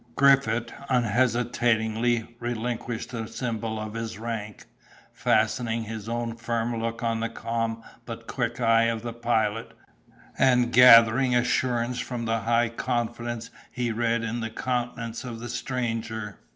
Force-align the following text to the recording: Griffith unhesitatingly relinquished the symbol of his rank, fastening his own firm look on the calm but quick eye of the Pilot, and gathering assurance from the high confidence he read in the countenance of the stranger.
Griffith 0.15 0.73
unhesitatingly 0.89 2.35
relinquished 2.39 3.11
the 3.11 3.27
symbol 3.27 3.79
of 3.79 3.93
his 3.93 4.17
rank, 4.17 4.65
fastening 5.13 5.83
his 5.83 6.09
own 6.09 6.35
firm 6.35 6.81
look 6.81 7.03
on 7.03 7.19
the 7.19 7.29
calm 7.29 7.83
but 8.07 8.25
quick 8.25 8.59
eye 8.59 8.85
of 8.85 9.03
the 9.03 9.13
Pilot, 9.13 9.75
and 10.39 10.73
gathering 10.73 11.35
assurance 11.35 11.99
from 11.99 12.25
the 12.25 12.39
high 12.39 12.69
confidence 12.69 13.51
he 13.71 13.91
read 13.91 14.23
in 14.23 14.39
the 14.39 14.49
countenance 14.49 15.23
of 15.23 15.39
the 15.39 15.49
stranger. 15.49 16.39